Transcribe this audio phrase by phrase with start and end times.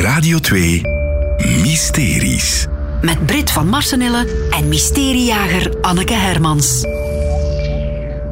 [0.00, 0.80] Radio 2
[1.62, 2.66] Mysteries.
[3.00, 6.84] Met Brit van Marsenille en mysteriejager Anneke Hermans.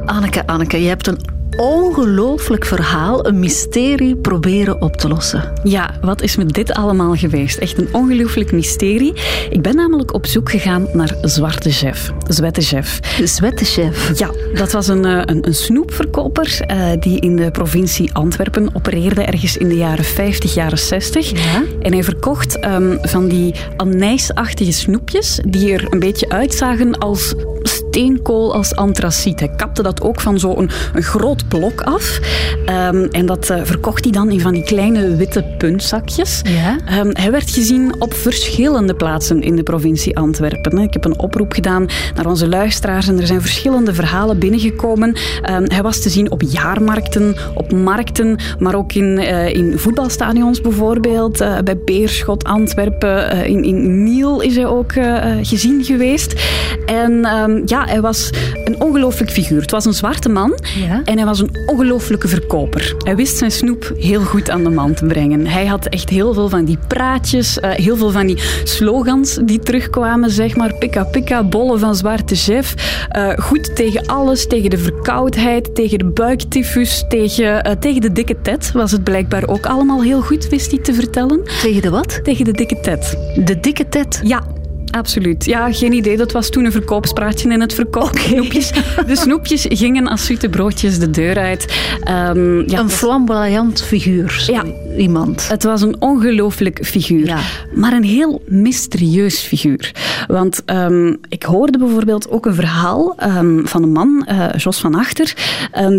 [0.05, 1.19] Anneke, Anneke, je hebt een
[1.57, 5.53] ongelooflijk verhaal, een mysterie proberen op te lossen.
[5.63, 7.57] Ja, wat is met dit allemaal geweest?
[7.57, 9.13] Echt een ongelooflijk mysterie.
[9.49, 12.11] Ik ben namelijk op zoek gegaan naar Zwarte Chef.
[12.27, 12.99] Zwette Chef.
[13.23, 14.19] Zwette Chef?
[14.19, 19.21] Ja, dat was een, eh, een, een snoepverkoper uh, die in de provincie Antwerpen opereerde
[19.21, 21.29] ergens in de jaren 50, jaren 60.
[21.29, 21.63] Ja?
[21.81, 27.33] En hij verkocht um, van die anijsachtige snoepjes die er een beetje uitzagen als
[27.71, 29.39] steenkool, als antraciet.
[29.39, 32.19] Hij kapte dat ook van zo'n een, groot blok af.
[32.65, 36.41] Um, en dat uh, verkocht hij dan in van die kleine witte puntzakjes.
[36.43, 36.99] Ja?
[36.99, 40.77] Um, hij werd gezien op verschillende plaatsen in de provincie Antwerpen.
[40.77, 41.85] Ik heb een oproep gedaan
[42.15, 45.09] naar onze luisteraars en er zijn verschillende verhalen binnengekomen.
[45.09, 50.61] Um, hij was te zien op jaarmarkten, op markten, maar ook in, uh, in voetbalstadions
[50.61, 51.41] bijvoorbeeld.
[51.41, 54.93] Uh, bij Beerschot, Antwerpen, in, in Niel is hij ook
[55.41, 56.43] gezien geweest.
[56.85, 57.25] En
[57.65, 58.29] ja, hij was
[58.63, 59.61] een ongelooflijk figuur.
[59.61, 61.01] Het was een zwarte man ja?
[61.03, 62.95] en hij was een ongelooflijke verkoper.
[62.97, 65.47] Hij wist zijn snoep heel goed aan de man te brengen.
[65.47, 69.59] Hij had echt heel veel van die praatjes, uh, heel veel van die slogans die
[69.59, 70.73] terugkwamen, zeg maar.
[70.73, 72.75] Pika pika, bollen van zwarte chef.
[73.17, 78.35] Uh, goed tegen alles, tegen de verkoudheid, tegen de buiktyfus, tegen, uh, tegen de dikke
[78.41, 81.41] tet was het blijkbaar ook allemaal heel goed, wist hij te vertellen.
[81.61, 82.19] Tegen de wat?
[82.23, 83.17] Tegen de dikke tet.
[83.45, 84.21] De dikke tet?
[84.23, 84.43] Ja,
[84.91, 85.45] Absoluut.
[85.45, 86.17] Ja, geen idee.
[86.17, 88.17] Dat was toen een verkoopspraatje in het verkoop.
[88.17, 88.71] Snoepjes.
[89.07, 91.81] De snoepjes gingen als zoete broodjes de deur uit.
[92.09, 94.43] Um, ja, een flamboyant figuur.
[94.47, 94.63] Ja.
[94.97, 95.47] Iemand.
[95.47, 97.25] Het was een ongelooflijk figuur.
[97.25, 97.39] Ja.
[97.75, 99.91] Maar een heel mysterieus figuur.
[100.27, 104.95] Want um, ik hoorde bijvoorbeeld ook een verhaal um, van een man, uh, Jos van
[104.95, 105.33] Achter.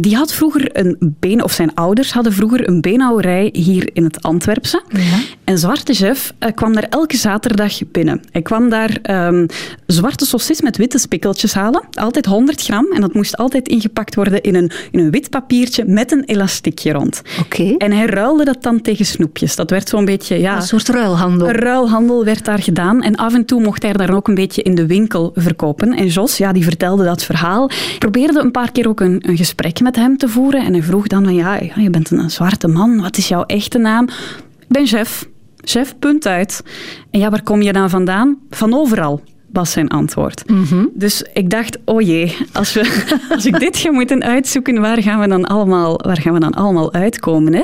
[0.01, 4.23] die had vroeger een been, of zijn ouders hadden vroeger een beenhouwerij hier in het
[4.23, 4.83] Antwerpse.
[4.89, 5.01] Ja.
[5.53, 8.21] En Zwarte Chef uh, kwam daar elke zaterdag binnen.
[8.31, 9.47] Hij kwam daar um,
[9.87, 11.83] zwarte saucis met witte spikkeltjes halen.
[11.91, 12.87] Altijd 100 gram.
[12.93, 16.93] En dat moest altijd ingepakt worden in een, in een wit papiertje met een elastiekje
[16.93, 17.23] rond.
[17.41, 17.63] Oké.
[17.63, 17.75] Okay.
[17.77, 19.57] En hij ruilde dat dan tegen snoepjes.
[19.57, 20.39] Dat werd zo'n beetje...
[20.39, 21.49] Ja, een soort ruilhandel.
[21.49, 23.03] Een ruilhandel werd daar gedaan.
[23.03, 25.97] En af en toe mocht hij daar ook een beetje in de winkel verkopen.
[25.97, 27.71] En Jos, ja, die vertelde dat verhaal.
[27.71, 30.65] Ik probeerde een paar keer ook een, een gesprek met hem te voeren.
[30.65, 33.01] En hij vroeg dan van, ja, ja je bent een, een zwarte man.
[33.01, 34.09] Wat is jouw echte naam?
[34.61, 35.31] Ik ben chef.
[35.65, 36.63] Chef, punt uit.
[37.11, 38.39] En ja, waar kom je dan vandaan?
[38.51, 40.51] Van overal was zijn antwoord.
[40.51, 40.91] Mm -hmm.
[40.95, 43.03] Dus ik dacht, oh jee, als, we,
[43.35, 46.55] als ik dit ga moeten uitzoeken, waar gaan we dan allemaal, waar gaan we dan
[46.55, 47.55] allemaal uitkomen?
[47.55, 47.63] Hè?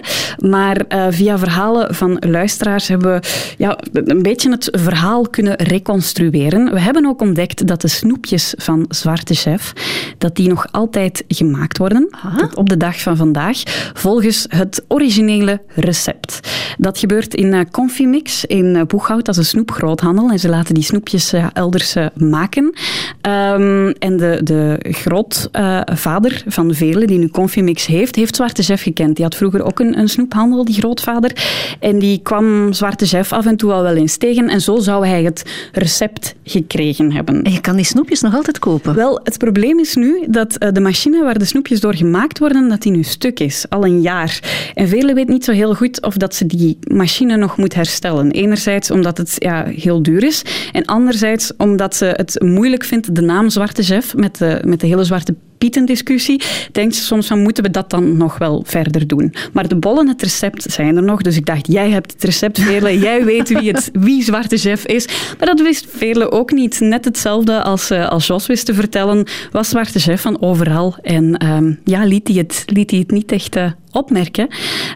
[0.49, 3.29] Maar uh, via verhalen van luisteraars hebben we
[3.59, 6.73] ja, een beetje het verhaal kunnen reconstrueren.
[6.73, 9.73] We hebben ook ontdekt dat de snoepjes van Zwarte Chef,
[10.19, 12.49] dat die nog altijd gemaakt worden, Aha.
[12.55, 13.63] op de dag van vandaag,
[13.95, 16.41] volgens het originele recept.
[16.79, 20.31] Dat gebeurt in uh, Confimix in uh, Boeghout, dat is een snoepgroothandel.
[20.31, 21.78] En ze laten die snoepjes uh, elders
[22.15, 22.65] maken.
[22.65, 29.17] Um, en de, de grootvader van velen die nu Confimix heeft, heeft Zwarte Chef gekend.
[29.17, 31.33] Die had vroeger ook een, een snoephandel, die grootvader.
[31.81, 34.49] En die kwam Zwarte Chef af en toe al wel eens tegen.
[34.49, 37.43] En zo zou hij het recept gekregen hebben.
[37.43, 38.95] En je kan die snoepjes nog altijd kopen?
[38.95, 42.83] Wel, het probleem is nu dat de machine waar de snoepjes door gemaakt worden, dat
[42.83, 43.65] die nu stuk is.
[43.69, 44.41] Al een jaar.
[44.75, 48.31] En velen weten niet zo heel goed of dat ze die machine nog moet herstellen.
[48.31, 50.43] Enerzijds omdat het ja, heel duur is.
[50.73, 54.87] En anderzijds omdat ze het moeilijk vindt, de naam Zwarte Chef, met de, met de
[54.87, 56.43] hele Zwarte Pieten-discussie,
[56.73, 59.35] denkt ze soms van, moeten we dat dan nog wel verder doen?
[59.53, 61.23] Maar de bollen, het recept, zijn er nog.
[61.23, 62.99] Dus ik dacht, jij hebt het recept, Veerle.
[63.09, 65.09] jij weet wie, het, wie Zwarte Chef is.
[65.39, 66.81] Maar dat wist Veerle ook niet.
[66.81, 70.97] Net hetzelfde als, uh, als Jos wist te vertellen, was Zwarte Chef van overal.
[71.03, 74.49] En um, ja, liet hij het, liet hij het niet echt uh, opmerken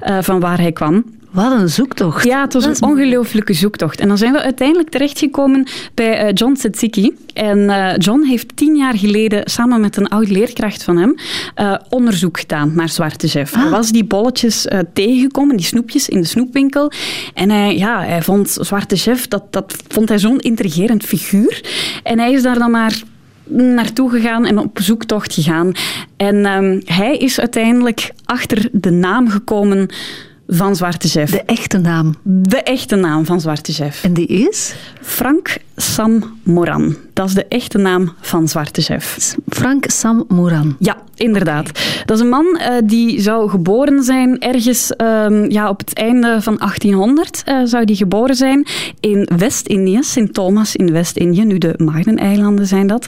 [0.08, 1.04] uh, van waar hij kwam.
[1.32, 2.24] Wat een zoektocht.
[2.24, 4.00] Ja, het was een ongelooflijke zoektocht.
[4.00, 7.16] En dan zijn we uiteindelijk terechtgekomen bij uh, John Tsatsiki.
[7.34, 11.14] En uh, John heeft tien jaar geleden samen met een oud leerkracht van hem
[11.56, 13.54] uh, onderzoek gedaan naar Zwarte Chef.
[13.54, 13.60] Ah.
[13.60, 16.90] Hij was die bolletjes tegengekomen, die snoepjes, in de snoepwinkel.
[17.34, 21.64] En hij, ja, hij vond Zwarte Chef, dat, dat vond hij zo'n intrigerend figuur.
[22.02, 23.02] En hij is daar dan maar
[23.44, 25.72] naartoe gegaan en op zoektocht gegaan.
[26.16, 29.88] En um, hij is uiteindelijk achter de naam gekomen
[30.46, 31.30] van Zwarte Chef.
[31.30, 32.14] De echte naam?
[32.22, 34.04] De echte naam van Zwarte Chef.
[34.04, 34.74] En die is?
[35.00, 36.96] Frank Sam Moran.
[37.12, 39.36] Dat is de echte naam van Zwarte Chef.
[39.48, 40.76] Frank Sam Moran.
[40.78, 41.70] Ja, inderdaad.
[42.04, 46.42] Dat is een man uh, die zou geboren zijn ergens um, ja, op het einde
[46.42, 47.42] van 1800.
[47.48, 48.66] Uh, zou die geboren zijn
[49.00, 51.44] in West-Indië, Sint Thomas in West-Indië.
[51.44, 53.06] Nu de Maagdeneilanden zijn dat.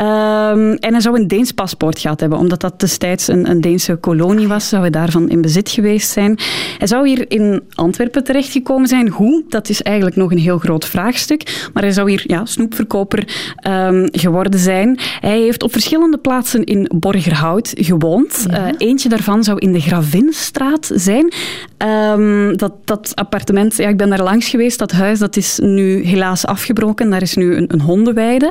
[0.00, 3.96] Um, en hij zou een Deens paspoort gehad hebben, omdat dat destijds een, een Deense
[3.96, 4.68] kolonie was.
[4.68, 6.38] Zou hij daarvan in bezit geweest zijn.
[6.78, 9.08] Hij zou hier in Antwerpen terechtgekomen zijn.
[9.08, 9.44] Hoe?
[9.48, 11.68] Dat is eigenlijk nog een heel groot vraagstuk.
[11.72, 13.28] Maar hij zou hier ja, snoepverkoper
[13.68, 14.98] um, geworden zijn.
[15.20, 18.46] Hij heeft op verschillende plaatsen in Borgerhout gewoond.
[18.50, 18.68] Ja.
[18.68, 21.32] Uh, eentje daarvan zou in de Gravinstraat zijn.
[22.12, 24.78] Um, dat, dat appartement, ja, ik ben daar langs geweest.
[24.78, 27.10] Dat huis dat is nu helaas afgebroken.
[27.10, 28.46] Daar is nu een, een hondenweide.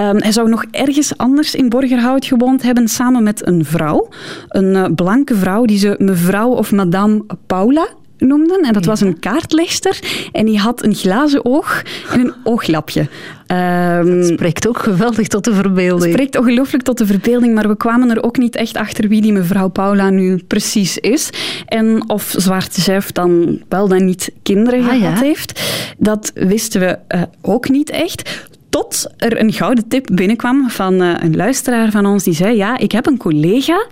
[0.00, 4.08] Um, hij zou nog ergens anders in Borgerhout gewoond hebben, samen met een vrouw.
[4.48, 7.88] Een uh, blanke vrouw die ze mevrouw of madame Paula
[8.26, 8.60] noemden.
[8.62, 9.98] En dat was een kaartlegster.
[10.32, 13.08] En die had een glazen oog en een ooglapje.
[13.46, 16.12] Um, dat spreekt ook geweldig tot de verbeelding.
[16.12, 19.32] spreekt ongelooflijk tot de verbeelding, maar we kwamen er ook niet echt achter wie die
[19.32, 21.30] mevrouw Paula nu precies is.
[21.66, 25.24] En of Zwarte Chef dan wel dan niet kinderen ah, gehad ja?
[25.24, 25.62] heeft.
[25.98, 28.46] Dat wisten we uh, ook niet echt.
[28.68, 32.78] Tot er een gouden tip binnenkwam van uh, een luisteraar van ons die zei: Ja,
[32.78, 33.86] ik heb een collega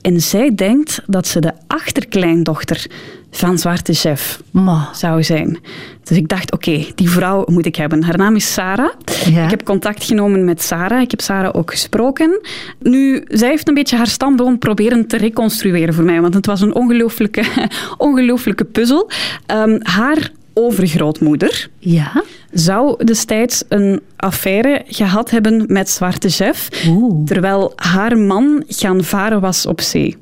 [0.00, 2.86] en zij denkt dat ze de achterkleindochter
[3.34, 4.88] van Zwarte Chef Ma.
[4.92, 5.58] zou zijn.
[6.02, 8.02] Dus ik dacht, oké, okay, die vrouw moet ik hebben.
[8.02, 8.92] Haar naam is Sarah.
[9.30, 9.44] Ja.
[9.44, 11.00] Ik heb contact genomen met Sarah.
[11.00, 12.40] Ik heb Sarah ook gesproken.
[12.78, 16.60] Nu, zij heeft een beetje haar stamboom proberen te reconstrueren voor mij, want het was
[16.60, 17.44] een ongelooflijke,
[17.98, 19.10] ongelooflijke puzzel.
[19.46, 22.22] Um, haar overgrootmoeder ja?
[22.50, 27.24] zou destijds een affaire gehad hebben met Zwarte Chef, Oeh.
[27.24, 30.16] terwijl haar man gaan varen was op zee.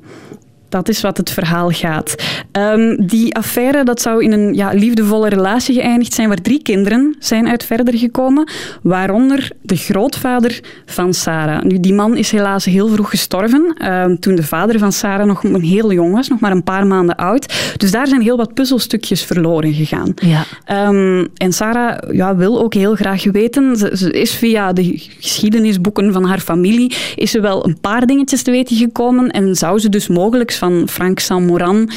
[0.71, 2.15] Dat is wat het verhaal gaat.
[2.51, 7.15] Um, die affaire dat zou in een ja, liefdevolle relatie geëindigd zijn, waar drie kinderen
[7.19, 8.49] zijn uit verder gekomen,
[8.81, 11.63] waaronder de grootvader van Sarah.
[11.63, 15.61] Nu, die man is helaas heel vroeg gestorven, um, toen de vader van Sarah nog
[15.61, 17.73] heel jong was, nog maar een paar maanden oud.
[17.77, 20.13] Dus daar zijn heel wat puzzelstukjes verloren gegaan.
[20.15, 20.43] Ja.
[20.87, 26.13] Um, en Sarah ja, wil ook heel graag weten, ze, ze is via de geschiedenisboeken
[26.13, 29.89] van haar familie, is ze wel een paar dingetjes te weten gekomen en zou ze
[29.89, 31.89] dus mogelijk van Frank Samoran,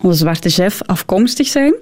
[0.00, 1.74] onze zwarte chef, afkomstig zijn.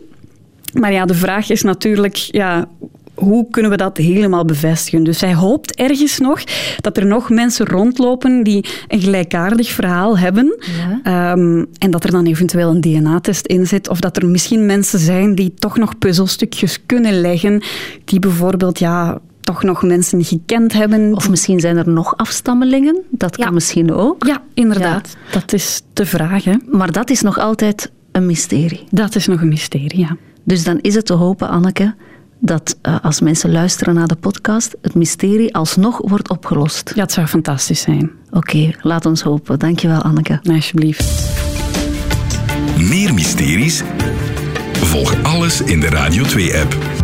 [0.73, 2.69] Maar ja, de vraag is natuurlijk, ja,
[3.15, 5.05] hoe kunnen we dat helemaal bevestigen?
[5.05, 6.41] Dus hij hoopt ergens nog
[6.81, 10.57] dat er nog mensen rondlopen die een gelijkaardig verhaal hebben.
[11.05, 11.33] Ja.
[11.33, 13.89] Um, en dat er dan eventueel een DNA-test in zit.
[13.89, 17.63] Of dat er misschien mensen zijn die toch nog puzzelstukjes kunnen leggen.
[18.05, 21.15] Die bijvoorbeeld ja, toch nog mensen gekend hebben.
[21.15, 23.03] Of misschien zijn er nog afstammelingen.
[23.11, 24.27] Dat kan misschien ook.
[24.27, 25.17] Ja, inderdaad.
[25.27, 25.33] Ja.
[25.41, 26.45] Dat is de vraag.
[26.45, 26.55] Hè.
[26.71, 28.85] Maar dat is nog altijd een mysterie.
[28.91, 30.17] Dat is nog een mysterie, ja.
[30.45, 31.95] Dus dan is het te hopen, Anneke,
[32.39, 36.93] dat uh, als mensen luisteren naar de podcast, het mysterie alsnog wordt opgelost.
[36.95, 38.11] Ja, het zou fantastisch zijn.
[38.27, 39.59] Oké, okay, laat ons hopen.
[39.59, 40.41] Dankjewel, Anneke.
[40.43, 41.05] Alsjeblieft.
[42.79, 43.83] Meer mysteries?
[44.73, 46.98] Volg alles in de Radio 2-app.